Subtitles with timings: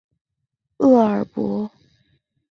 [0.79, 1.71] 厄尔伯。